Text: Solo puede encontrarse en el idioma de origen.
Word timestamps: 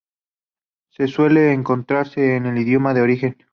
Solo 0.89 1.11
puede 1.15 1.53
encontrarse 1.53 2.35
en 2.35 2.47
el 2.47 2.57
idioma 2.57 2.95
de 2.95 3.01
origen. 3.01 3.37